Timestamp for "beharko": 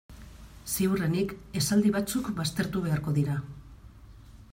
2.87-3.15